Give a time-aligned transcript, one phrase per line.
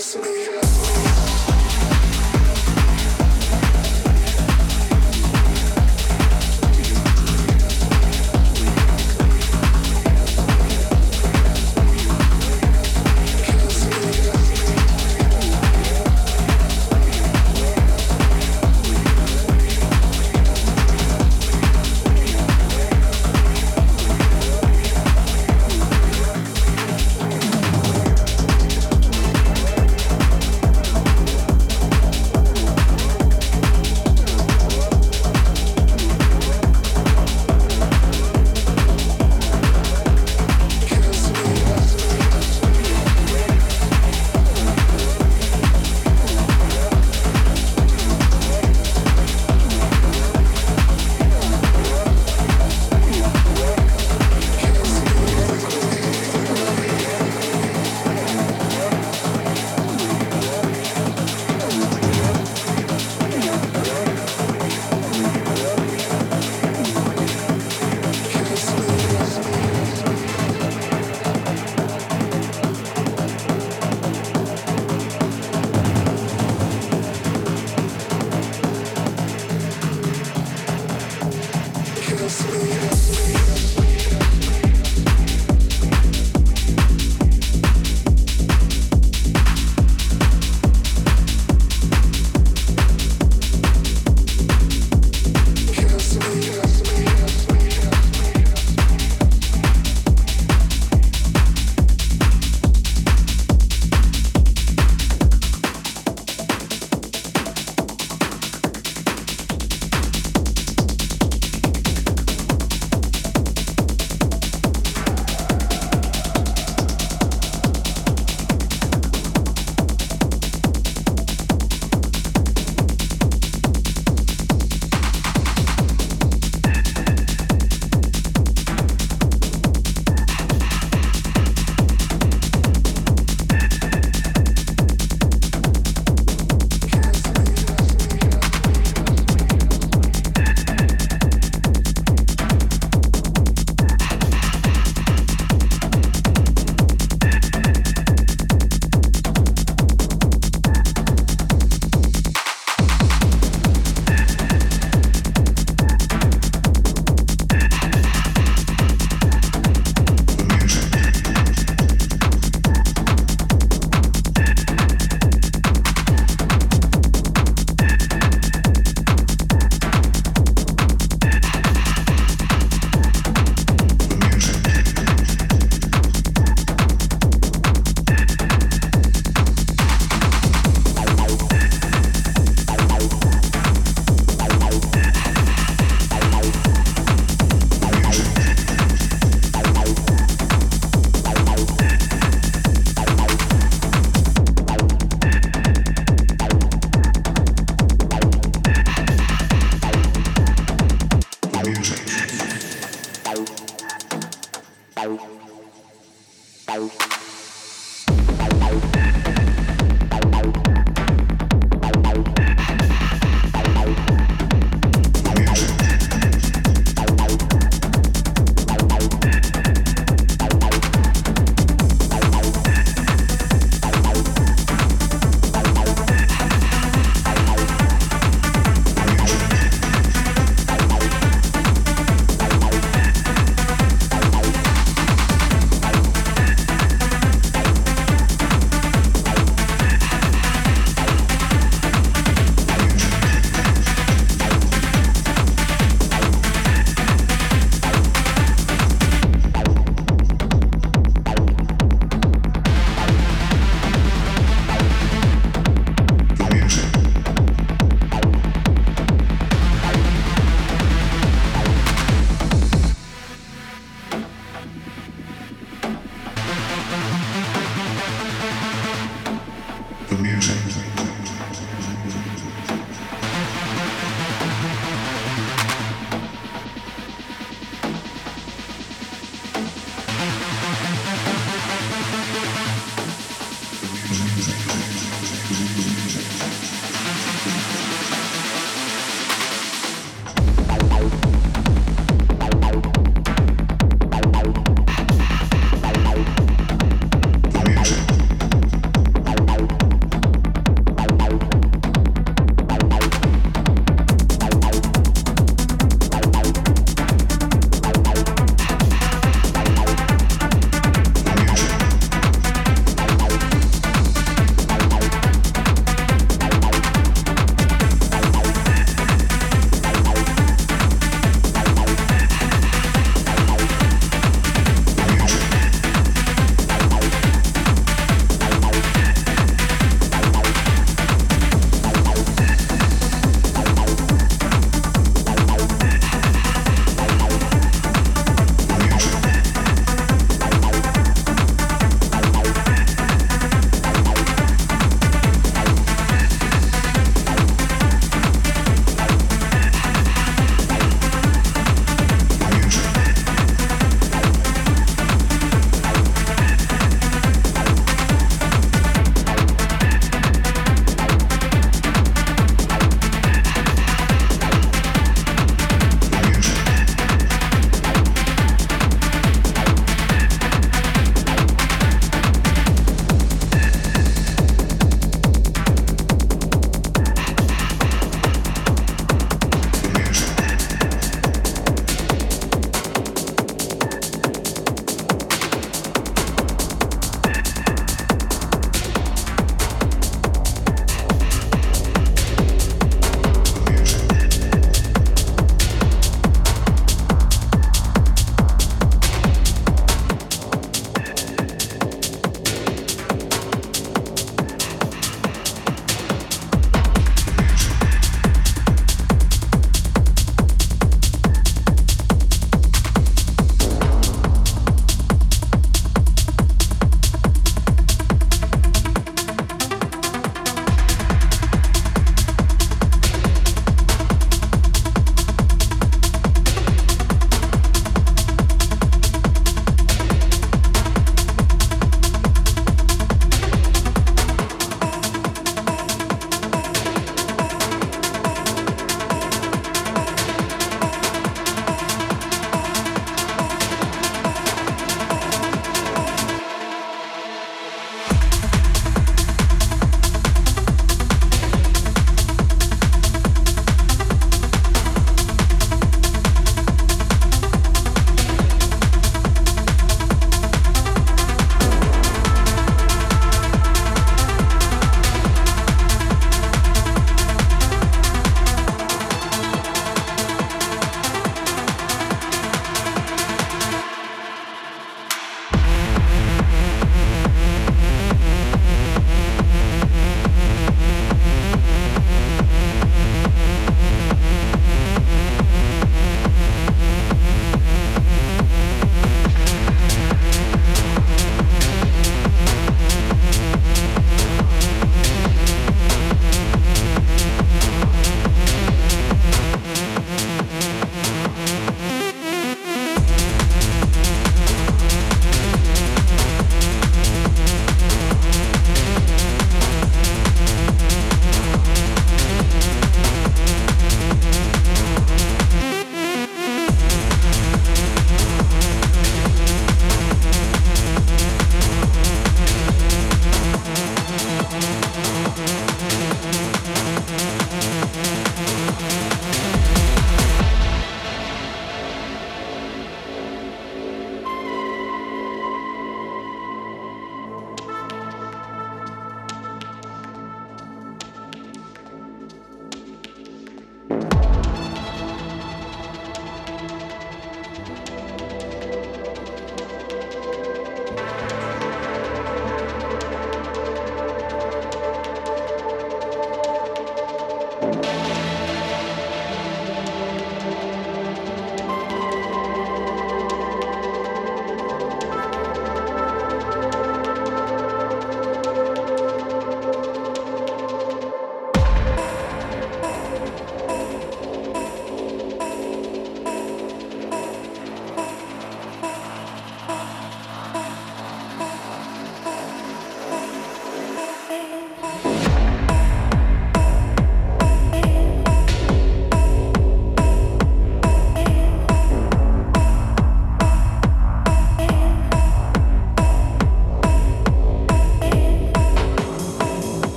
[0.00, 0.69] music.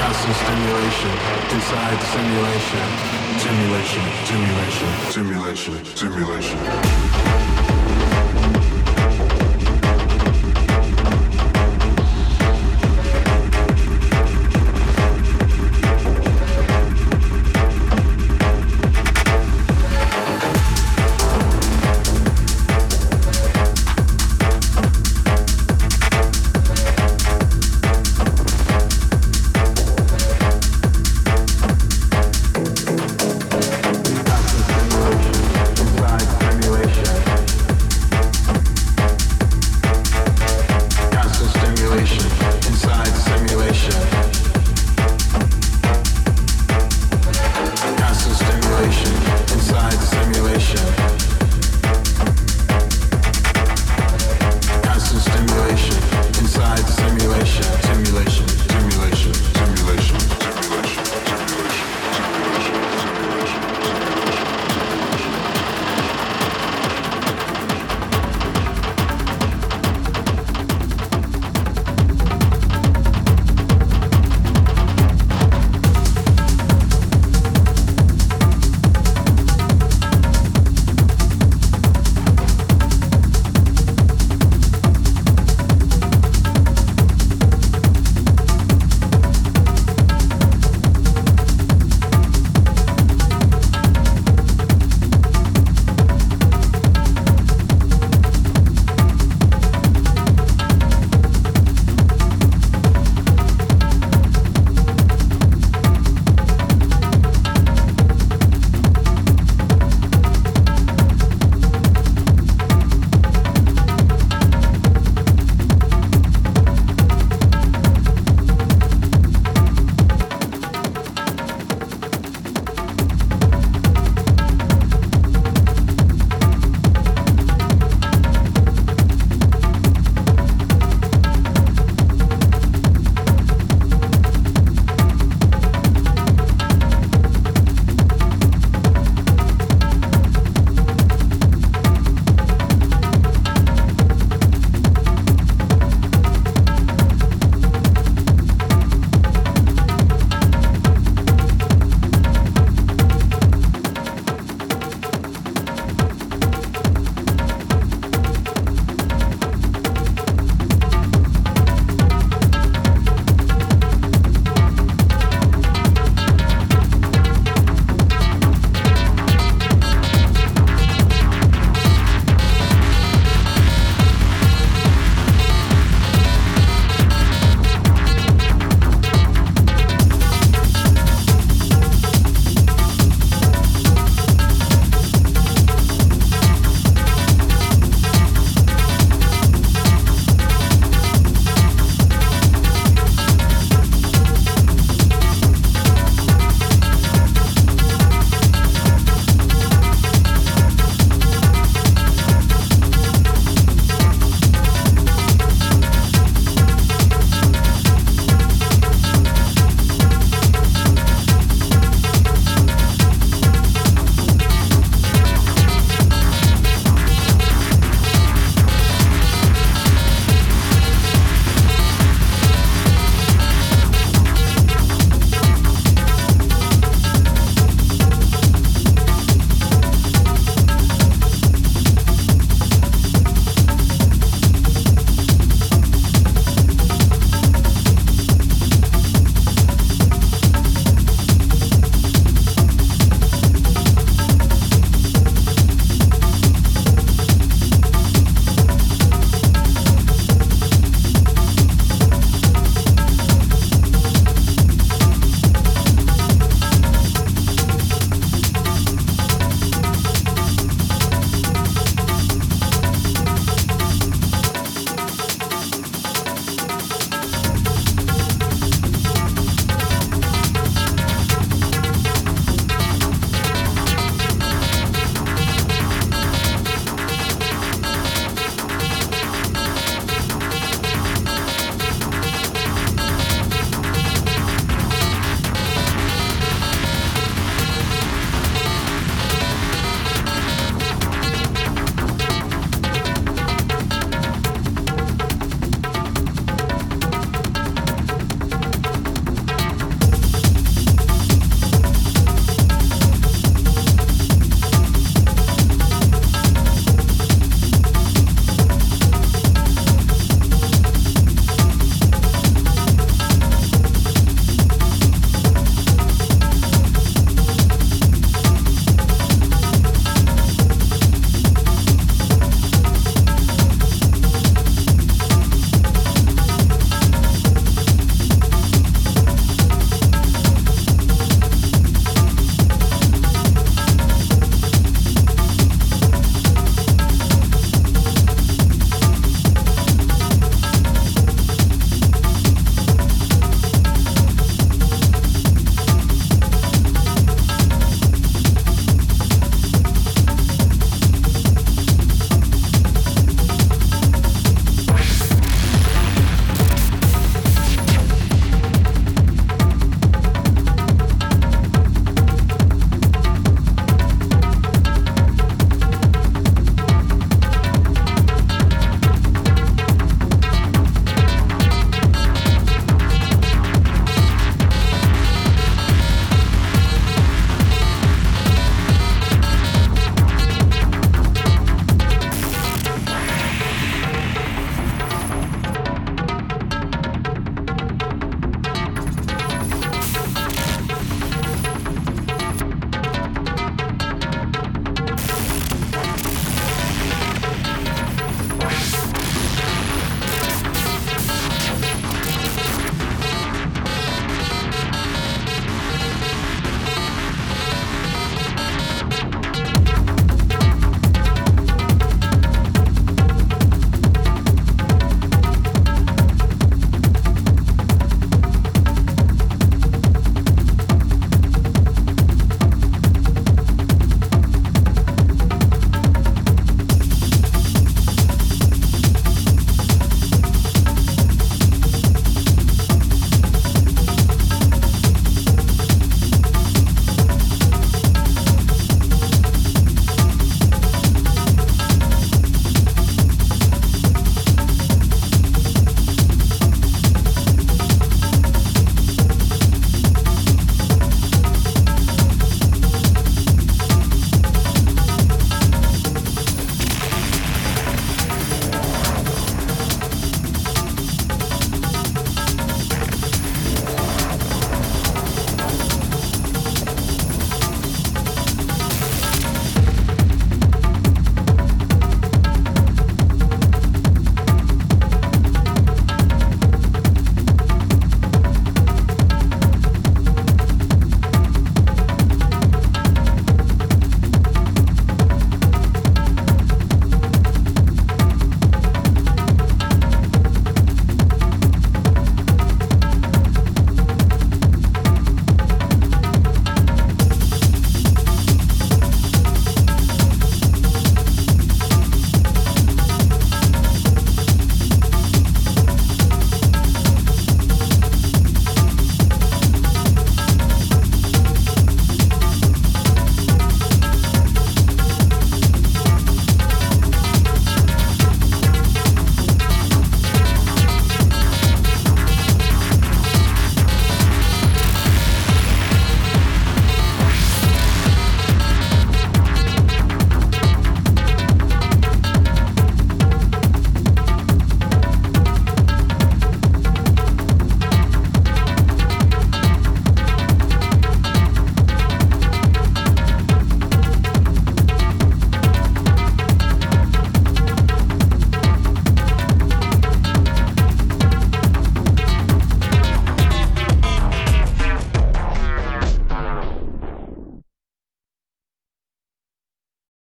[0.00, 1.12] Constant stimulation
[1.54, 2.84] inside the simulation.
[3.38, 7.35] Simulation, simulation, simulation, simulation.